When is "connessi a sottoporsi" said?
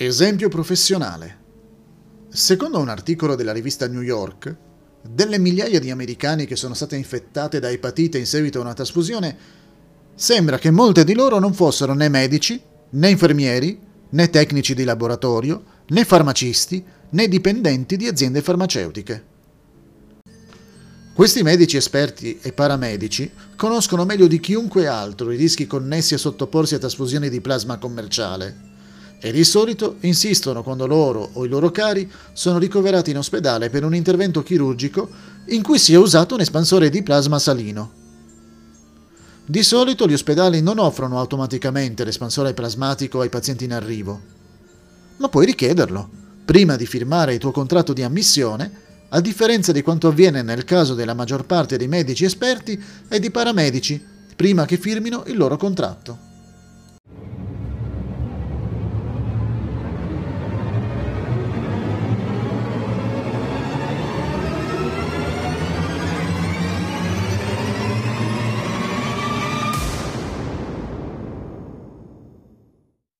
25.66-26.76